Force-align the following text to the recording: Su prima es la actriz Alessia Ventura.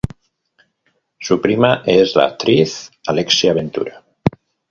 Su 1.19 1.39
prima 1.39 1.83
es 1.85 2.15
la 2.15 2.25
actriz 2.25 2.89
Alessia 3.05 3.53
Ventura. 3.53 4.03